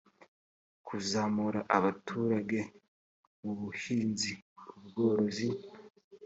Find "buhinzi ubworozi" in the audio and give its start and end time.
3.59-5.47